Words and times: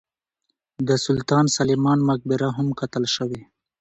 د 0.87 0.89
سلطان 1.05 1.45
سلیمان 1.57 1.99
مقبره 2.09 2.47
هم 2.57 2.67
کتل 2.79 3.03
شوې. 3.15 3.41